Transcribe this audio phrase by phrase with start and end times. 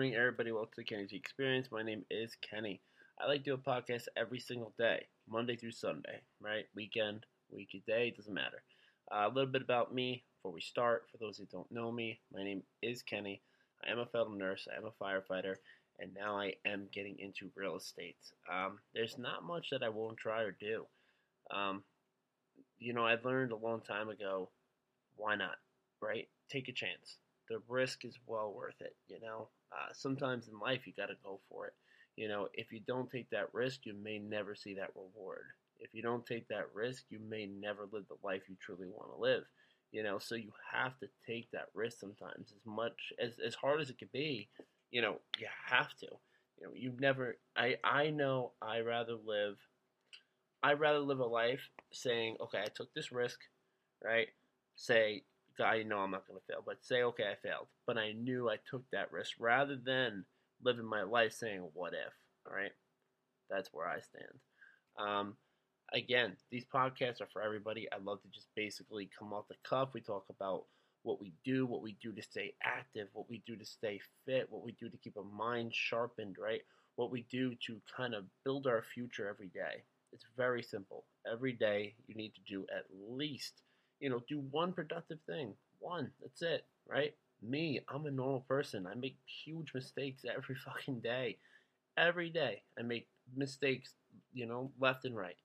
[0.00, 0.50] Morning, everybody.
[0.50, 1.68] Welcome to the Kenny G Experience.
[1.70, 2.80] My name is Kenny.
[3.20, 6.64] I like to do a podcast every single day, Monday through Sunday, right?
[6.74, 8.62] Weekend, weekday, doesn't matter.
[9.12, 11.04] Uh, a little bit about me before we start.
[11.12, 13.42] For those who don't know me, my name is Kenny.
[13.86, 15.56] I am a fellow nurse, I am a firefighter,
[15.98, 18.16] and now I am getting into real estate.
[18.50, 20.86] Um, there's not much that I won't try or do.
[21.50, 21.82] Um,
[22.78, 24.48] you know, I learned a long time ago
[25.16, 25.56] why not,
[26.00, 26.26] right?
[26.48, 27.18] Take a chance
[27.50, 28.96] the risk is well worth it.
[29.08, 31.74] You know, uh, sometimes in life you got to go for it.
[32.16, 35.44] You know, if you don't take that risk, you may never see that reward.
[35.80, 39.10] If you don't take that risk, you may never live the life you truly want
[39.14, 39.44] to live.
[39.92, 42.52] You know, so you have to take that risk sometimes.
[42.52, 44.48] As much as as hard as it could be,
[44.90, 46.08] you know, you have to.
[46.60, 47.38] You know, you've never.
[47.56, 48.52] I I know.
[48.62, 49.58] I rather live.
[50.62, 53.40] I rather live a life saying, okay, I took this risk,
[54.04, 54.28] right?
[54.76, 55.24] Say
[55.60, 58.48] I know I'm not going to fail, but say, okay, I failed, but I knew
[58.48, 60.24] I took that risk rather than
[60.62, 62.12] living my life saying, what if,
[62.46, 62.72] all right?
[63.48, 64.38] That's where I stand.
[64.98, 65.34] Um,
[65.92, 67.88] again, these podcasts are for everybody.
[67.92, 69.90] I love to just basically come off the cuff.
[69.94, 70.64] We talk about
[71.02, 74.46] what we do, what we do to stay active, what we do to stay fit,
[74.50, 76.60] what we do to keep a mind sharpened, right?
[76.96, 79.82] What we do to kind of build our future every day.
[80.12, 81.04] It's very simple.
[81.30, 83.62] Every day, you need to do at least
[84.00, 85.54] you know, do one productive thing.
[85.78, 86.10] One.
[86.20, 87.14] That's it, right?
[87.42, 88.86] Me, I'm a normal person.
[88.86, 91.38] I make huge mistakes every fucking day.
[91.96, 93.94] Every day I make mistakes,
[94.32, 95.36] you know, left and right.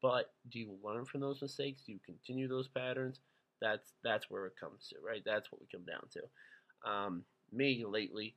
[0.00, 1.82] But do you learn from those mistakes?
[1.84, 3.20] Do you continue those patterns?
[3.60, 5.22] That's that's where it comes to, right?
[5.24, 6.90] That's what we come down to.
[6.90, 8.36] Um, me lately,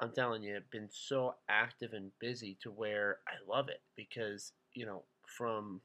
[0.00, 4.52] I'm telling you, I've been so active and busy to where I love it because
[4.72, 5.80] you know from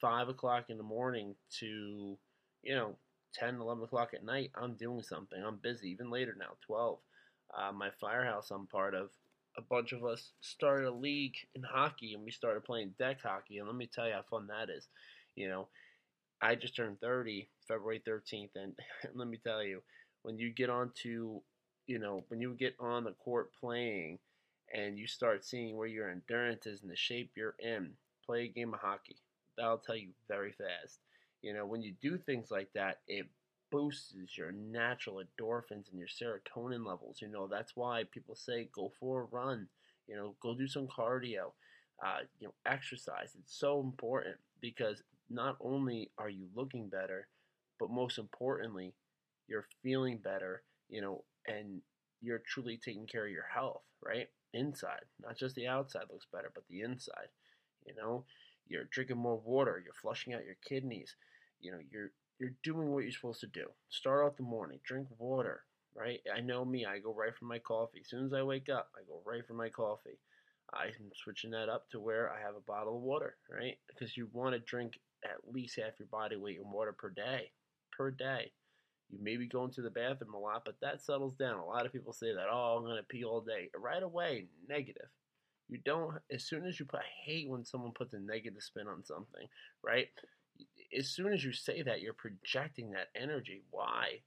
[0.00, 2.18] five o'clock in the morning to
[2.62, 2.96] you know
[3.34, 5.42] 10 11 o'clock at night i'm doing something.
[5.42, 6.98] I'm busy even later now 12
[7.56, 9.10] uh, my firehouse i'm part of
[9.56, 13.58] a bunch of us started a league in hockey and we started playing deck hockey.
[13.58, 14.88] And let me tell you how fun that is
[15.34, 15.68] you know.
[16.40, 18.72] I just turned 30 february 13th and
[19.14, 19.82] let me tell you
[20.22, 21.40] when you get onto
[21.86, 24.18] you know when you get on the court playing
[24.72, 27.90] and you start seeing where your endurance is and the shape you're in
[28.24, 29.16] play a game of hockey
[29.58, 31.00] that'll tell you very fast.
[31.42, 33.26] You know, when you do things like that, it
[33.70, 37.18] boosts your natural endorphins and your serotonin levels.
[37.22, 39.68] You know, that's why people say go for a run.
[40.08, 41.52] You know, go do some cardio.
[42.04, 43.34] Uh, you know, exercise.
[43.38, 47.28] It's so important because not only are you looking better,
[47.80, 48.94] but most importantly,
[49.48, 50.62] you're feeling better.
[50.88, 51.82] You know, and
[52.22, 54.28] you're truly taking care of your health, right?
[54.54, 57.28] Inside, not just the outside looks better, but the inside.
[57.86, 58.24] You know,
[58.68, 61.16] you're drinking more water, you're flushing out your kidneys,
[61.60, 63.66] you know, you're you're doing what you're supposed to do.
[63.88, 65.64] Start out the morning, drink water,
[65.94, 66.20] right?
[66.34, 68.00] I know me, I go right for my coffee.
[68.00, 70.18] As soon as I wake up, I go right for my coffee.
[70.72, 73.78] I'm switching that up to where I have a bottle of water, right?
[73.88, 77.50] Because you want to drink at least half your body weight in water per day.
[77.96, 78.52] Per day.
[79.10, 81.58] You may be going to the bathroom a lot, but that settles down.
[81.58, 83.70] A lot of people say that, oh, I'm going to pee all day.
[83.74, 85.08] Right away, negative.
[85.68, 88.88] You don't, as soon as you put, I hate when someone puts a negative spin
[88.88, 89.46] on something,
[89.84, 90.08] right?
[90.96, 93.62] As soon as you say that, you're projecting that energy.
[93.70, 94.20] Why?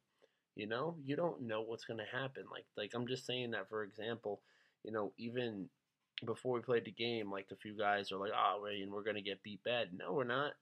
[0.55, 2.43] You know, you don't know what's going to happen.
[2.51, 4.41] Like, like I'm just saying that for example,
[4.83, 5.69] you know, even
[6.25, 9.15] before we played the game, like a few guys are like, oh, and we're going
[9.15, 9.89] to get beat bad.
[9.97, 10.53] No, we're not.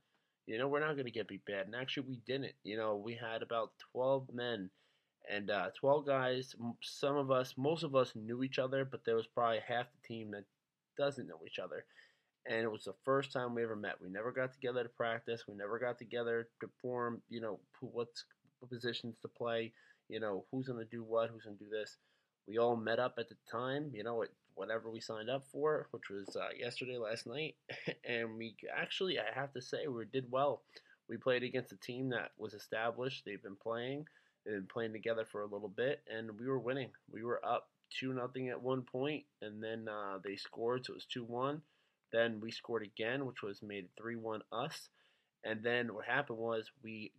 [0.45, 1.65] You know, we're not going to get beat bad.
[1.65, 2.53] And actually, we didn't.
[2.63, 4.69] You know, we had about 12 men
[5.29, 6.55] and uh, 12 guys.
[6.81, 10.07] Some of us, most of us knew each other, but there was probably half the
[10.07, 10.45] team that
[10.99, 11.85] doesn't know each other.
[12.45, 14.01] And it was the first time we ever met.
[14.01, 15.45] We never got together to practice.
[15.47, 18.25] We never got together to form, you know, what's
[18.59, 19.71] what positions to play,
[20.09, 21.97] you know, who's going to do what, who's going to do this.
[22.47, 25.87] We all met up at the time, you know, at whatever we signed up for,
[25.91, 27.55] which was uh, yesterday, last night.
[28.07, 30.61] and we actually, I have to say, we did well.
[31.07, 33.23] We played against a team that was established.
[33.25, 34.05] They've been playing.
[34.45, 36.89] They've been playing together for a little bit, and we were winning.
[37.11, 40.97] We were up two nothing at one point, and then uh, they scored, so it
[40.97, 41.61] was two one.
[42.11, 44.89] Then we scored again, which was made three one us,
[45.43, 47.11] and then what happened was we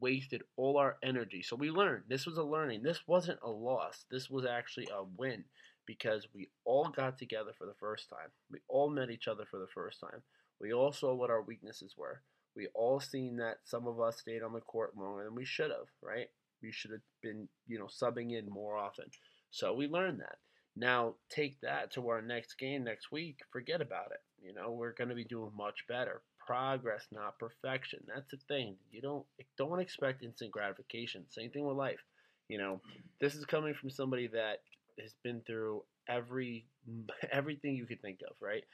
[0.00, 1.42] wasted all our energy.
[1.42, 2.04] So we learned.
[2.08, 2.82] This was a learning.
[2.82, 4.04] This wasn't a loss.
[4.10, 5.44] This was actually a win
[5.86, 8.28] because we all got together for the first time.
[8.50, 10.22] We all met each other for the first time.
[10.60, 12.22] We all saw what our weaknesses were.
[12.54, 15.70] We all seen that some of us stayed on the court longer than we should
[15.70, 16.26] have, right?
[16.62, 19.06] We should have been, you know, subbing in more often.
[19.50, 20.38] So we learned that.
[20.76, 23.40] Now take that to our next game next week.
[23.52, 24.20] Forget about it.
[24.40, 26.22] You know, we're going to be doing much better.
[26.46, 28.00] Progress, not perfection.
[28.06, 28.76] That's the thing.
[28.90, 31.24] You don't don't expect instant gratification.
[31.30, 32.00] Same thing with life.
[32.48, 32.80] You know,
[33.20, 34.62] this is coming from somebody that
[35.00, 36.66] has been through every
[37.32, 38.64] everything you could think of, right?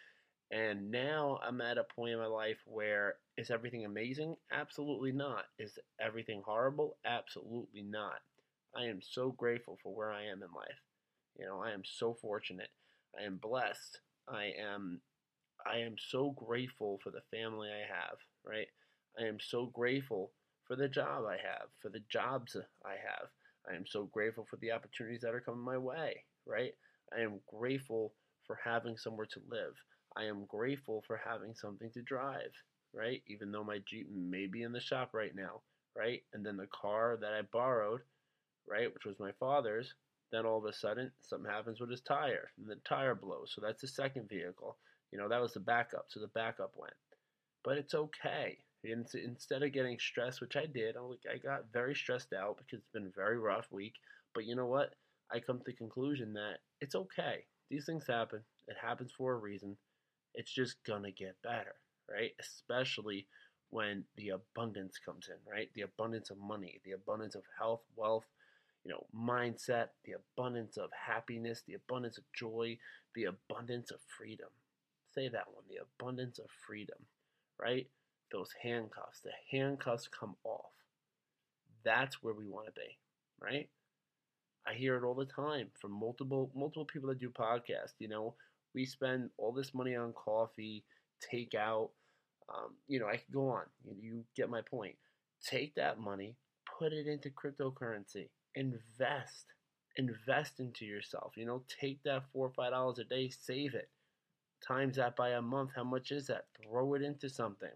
[0.50, 4.36] And now I'm at a point in my life where is everything amazing?
[4.52, 5.46] Absolutely not.
[5.58, 6.96] Is everything horrible?
[7.04, 8.20] Absolutely not.
[8.76, 10.80] I am so grateful for where I am in life.
[11.38, 12.70] You know, I am so fortunate.
[13.18, 14.00] I am blessed.
[14.28, 15.00] I am
[15.66, 18.68] I am so grateful for the family I have, right?
[19.18, 20.32] I am so grateful
[20.66, 23.28] for the job I have, for the jobs I have.
[23.70, 26.72] I am so grateful for the opportunities that are coming my way, right?
[27.16, 28.14] I am grateful
[28.46, 29.74] for having somewhere to live.
[30.16, 32.52] I am grateful for having something to drive,
[32.94, 33.22] right?
[33.26, 35.62] Even though my Jeep may be in the shop right now,
[35.96, 36.22] right?
[36.34, 38.02] And then the car that I borrowed,
[38.68, 39.94] right, which was my father's,
[40.32, 43.52] then all of a sudden something happens with his tire and the tire blows.
[43.54, 44.76] So that's the second vehicle.
[45.12, 46.06] You know, that was the backup.
[46.08, 46.94] So the backup went.
[47.62, 48.58] But it's okay.
[48.84, 53.06] Instead of getting stressed, which I did, I got very stressed out because it's been
[53.06, 53.94] a very rough week.
[54.34, 54.94] But you know what?
[55.32, 57.44] I come to the conclusion that it's okay.
[57.70, 58.40] These things happen.
[58.68, 59.76] It happens for a reason.
[60.34, 61.74] It's just gonna get better,
[62.10, 62.32] right?
[62.40, 63.26] Especially
[63.70, 65.70] when the abundance comes in, right?
[65.74, 68.26] The abundance of money, the abundance of health, wealth,
[68.84, 72.78] you know, mindset, the abundance of happiness, the abundance of joy,
[73.14, 74.48] the abundance of freedom.
[75.14, 76.98] Say that one, the abundance of freedom,
[77.60, 77.86] right?
[78.32, 80.72] Those handcuffs, the handcuffs come off.
[81.84, 82.98] That's where we want to be,
[83.40, 83.68] right?
[84.66, 87.94] I hear it all the time from multiple multiple people that do podcasts.
[87.98, 88.34] You know,
[88.74, 90.84] we spend all this money on coffee,
[91.32, 91.90] takeout.
[92.48, 93.64] Um, you know, I could go on.
[93.84, 94.96] You, you get my point.
[95.44, 96.36] Take that money,
[96.78, 99.46] put it into cryptocurrency, invest,
[99.96, 101.32] invest into yourself.
[101.36, 103.88] You know, take that four or five dollars a day, save it,
[104.66, 105.70] times that by a month.
[105.74, 106.46] How much is that?
[106.62, 107.68] Throw it into something.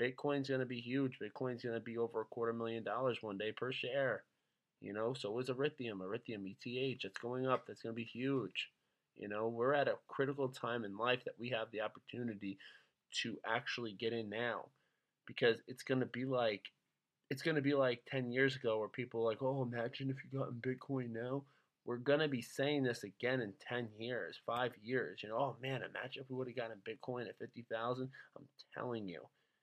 [0.00, 1.18] Bitcoin's going to be huge.
[1.22, 4.24] Bitcoin's going to be over a quarter million dollars one day per share.
[4.80, 7.04] You know, so is Ethereum, Ethereum ETH.
[7.04, 7.66] It's going up.
[7.66, 8.70] That's going to be huge.
[9.16, 12.58] You know, we're at a critical time in life that we have the opportunity
[13.22, 14.66] to actually get in now
[15.26, 16.62] because it's going to be like
[17.34, 20.18] it's going to be like 10 years ago where people are like, "Oh, imagine if
[20.22, 21.42] you got in Bitcoin now."
[21.84, 25.20] We're going to be saying this again in 10 years, 5 years.
[25.20, 28.08] You know, "Oh man, imagine if we would have gotten Bitcoin at 50,000."
[28.38, 29.22] I'm telling you.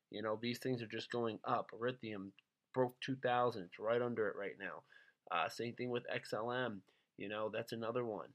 [0.10, 1.72] You know, these things are just going up.
[1.72, 2.32] Ethereum
[2.74, 3.64] broke 2,000.
[3.64, 4.84] It's right under it right now.
[5.32, 6.80] Uh, same thing with XLM.
[7.18, 8.28] You know, that's another one.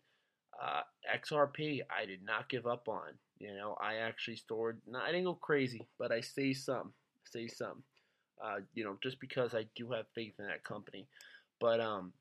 [0.58, 0.80] Uh,
[1.14, 3.18] XRP, I did not give up on.
[3.38, 4.80] You know, I actually stored.
[4.86, 6.94] Not, I didn't go crazy, but I say some,
[7.30, 7.82] say some.
[8.42, 11.06] Uh, you know, just because I do have faith in that company.
[11.58, 12.12] But um,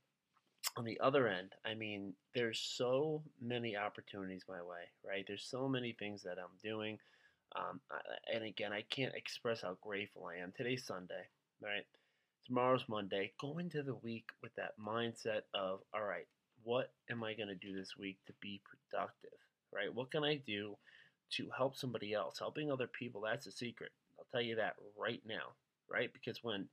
[0.78, 5.26] on the other end, I mean, there's so many opportunities my way, right?
[5.28, 6.98] There's so many things that I'm doing.
[7.56, 7.80] Um,
[8.34, 10.54] and again, I can't express how grateful I am.
[10.56, 11.28] Today's Sunday,
[11.62, 11.86] right?
[12.46, 13.32] Tomorrow's Monday.
[13.40, 16.28] Go into the week with that mindset of, all right,
[16.64, 19.38] what am I going to do this week to be productive,
[19.74, 19.94] right?
[19.94, 20.76] What can I do
[21.32, 22.40] to help somebody else?
[22.40, 23.92] Helping other people, that's a secret.
[24.20, 25.54] I'll tell you that right now,
[25.90, 26.12] right?
[26.14, 26.68] Because when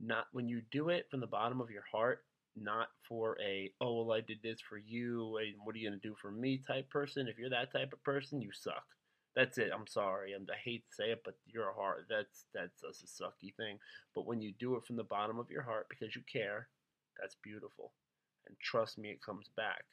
[0.00, 2.24] not when you do it from the bottom of your heart,
[2.56, 6.00] not for a oh well I did this for you and what are you gonna
[6.02, 7.28] do for me type person.
[7.28, 8.84] If you're that type of person, you suck.
[9.34, 9.70] That's it.
[9.74, 10.32] I'm sorry.
[10.32, 12.06] I'm, i hate to say it, but you're a heart.
[12.08, 13.78] That's that's, that's a sucky thing.
[14.14, 16.68] But when you do it from the bottom of your heart because you care,
[17.20, 17.92] that's beautiful.
[18.46, 19.84] And trust me, it comes back.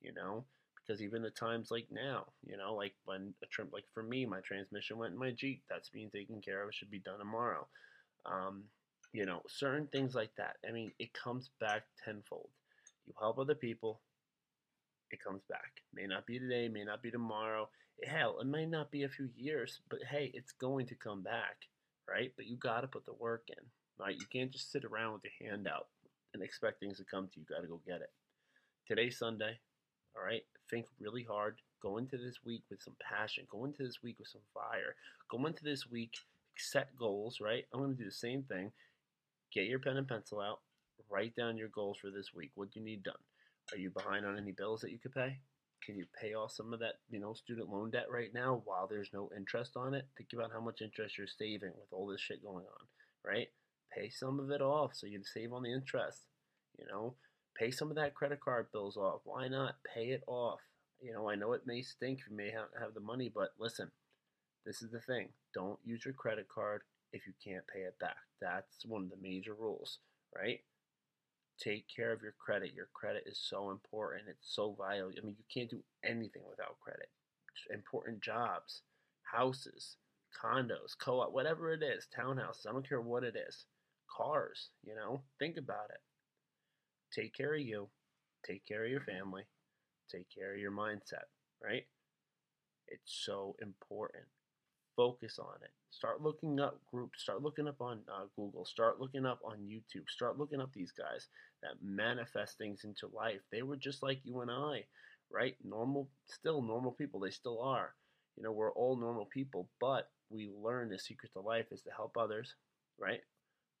[0.00, 0.44] You know,
[0.90, 4.24] because even the times like now, you know, like when a trip, like for me,
[4.26, 5.62] my transmission went in my Jeep.
[5.68, 6.68] That's being taken care of.
[6.70, 7.68] It should be done tomorrow.
[8.26, 8.64] Um,
[9.12, 10.56] you know, certain things like that.
[10.68, 12.48] I mean, it comes back tenfold.
[13.06, 14.00] You help other people,
[15.10, 15.82] it comes back.
[15.92, 17.68] May not be today, may not be tomorrow.
[18.04, 21.56] Hell, it may not be a few years, but hey, it's going to come back,
[22.08, 22.32] right?
[22.36, 23.64] But you got to put the work in,
[23.98, 24.14] right?
[24.14, 25.88] You can't just sit around with your hand out
[26.32, 27.44] and expect things to come to you.
[27.48, 28.10] You got to go get it.
[28.86, 29.58] Today's Sunday,
[30.16, 30.42] all right?
[30.70, 31.56] Think really hard.
[31.82, 33.46] Go into this week with some passion.
[33.50, 34.94] Go into this week with some fire.
[35.30, 36.14] Go into this week,
[36.56, 37.64] set goals, right?
[37.72, 38.72] I'm going to do the same thing.
[39.52, 40.60] Get your pen and pencil out.
[41.10, 42.52] Write down your goals for this week.
[42.54, 43.14] What do you need done?
[43.72, 45.38] Are you behind on any bills that you could pay?
[45.84, 48.86] Can you pay off some of that, you know, student loan debt right now while
[48.86, 50.06] there's no interest on it?
[50.16, 52.86] Think about how much interest you're saving with all this shit going on,
[53.24, 53.48] right?
[53.96, 56.20] Pay some of it off so you can save on the interest.
[56.78, 57.14] You know,
[57.58, 59.22] pay some of that credit card bills off.
[59.24, 60.60] Why not pay it off?
[61.00, 62.20] You know, I know it may stink.
[62.28, 63.90] You may have the money, but listen,
[64.64, 65.28] this is the thing.
[65.54, 68.16] Don't use your credit card if you can't pay it back.
[68.40, 69.98] That's one of the major rules,
[70.36, 70.60] right?
[71.58, 72.72] Take care of your credit.
[72.74, 74.28] Your credit is so important.
[74.28, 75.10] It's so vital.
[75.10, 77.08] I mean, you can't do anything without credit.
[77.70, 78.82] Important jobs,
[79.22, 79.96] houses,
[80.42, 83.66] condos, co op, whatever it is, townhouses, I don't care what it is,
[84.16, 86.00] cars, you know, think about it.
[87.12, 87.88] Take care of you,
[88.46, 89.42] take care of your family,
[90.10, 91.28] take care of your mindset,
[91.62, 91.84] right?
[92.88, 94.24] It's so important.
[94.96, 95.70] Focus on it.
[95.90, 97.22] Start looking up groups.
[97.22, 98.64] Start looking up on uh, Google.
[98.64, 100.08] Start looking up on YouTube.
[100.08, 101.28] Start looking up these guys
[101.62, 103.40] that manifest things into life.
[103.50, 104.84] They were just like you and I,
[105.30, 105.56] right?
[105.64, 107.20] Normal, still normal people.
[107.20, 107.94] They still are.
[108.36, 111.90] You know, we're all normal people, but we learn the secret to life is to
[111.90, 112.54] help others,
[112.98, 113.20] right?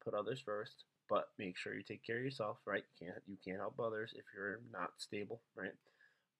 [0.04, 2.84] Put others first, but make sure you take care of yourself, right?
[3.00, 5.72] You can't you can't help others if you're not stable, right?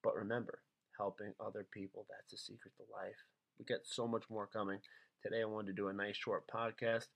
[0.02, 0.60] But remember,
[0.98, 3.16] helping other people, that's the secret to life.
[3.60, 4.78] We got so much more coming.
[5.22, 7.08] Today I wanted to do a nice short podcast.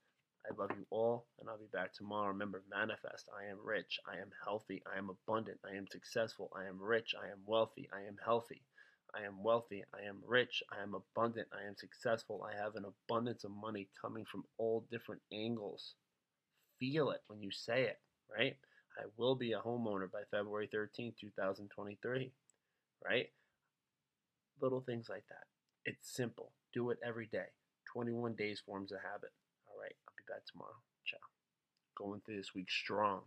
[0.45, 2.27] I love you all, and I'll be back tomorrow.
[2.27, 3.27] Remember, manifest.
[3.35, 3.97] I am rich.
[4.07, 4.83] I am healthy.
[4.85, 5.57] I am abundant.
[5.65, 6.51] I am successful.
[6.55, 7.15] I am rich.
[7.19, 7.89] I am wealthy.
[7.91, 8.61] I am healthy.
[9.15, 9.83] I am wealthy.
[9.91, 10.61] I am rich.
[10.71, 11.47] I am abundant.
[11.51, 12.45] I am successful.
[12.47, 15.95] I have an abundance of money coming from all different angles.
[16.79, 17.97] Feel it when you say it,
[18.31, 18.55] right?
[18.99, 22.31] I will be a homeowner by February 13, 2023,
[23.03, 23.29] right?
[24.61, 25.54] Little things like that.
[25.85, 26.51] It's simple.
[26.73, 27.53] Do it every day.
[27.93, 29.29] 21 days forms a habit.
[29.67, 30.81] All right, I'll be back tomorrow.
[31.05, 31.19] Ciao.
[31.95, 33.21] Going through this week strong.